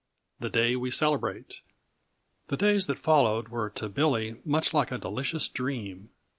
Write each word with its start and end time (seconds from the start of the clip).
The 0.39 0.49
Day 0.49 0.75
We 0.75 0.89
Celebrate. 0.89 1.61
The 2.47 2.57
days 2.57 2.87
that 2.87 2.97
followed 2.97 3.49
were 3.49 3.69
to 3.69 3.87
Billy 3.87 4.37
much 4.43 4.73
like 4.73 4.91
a 4.91 4.97
delicious 4.97 5.47
dream. 5.47 6.09